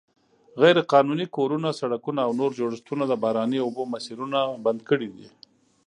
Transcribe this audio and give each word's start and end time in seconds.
غیرقانوني 0.61 1.25
کورونه، 1.35 1.69
سړکونه 1.81 2.19
او 2.25 2.31
نور 2.39 2.51
جوړښتونه 2.59 3.03
د 3.07 3.13
باراني 3.23 3.59
اوبو 3.65 3.83
مسیرونه 3.93 4.39
بند 4.65 4.79
کړي 4.89 5.09
دي. 5.15 5.27